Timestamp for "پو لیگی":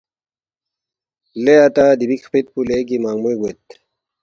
2.51-2.97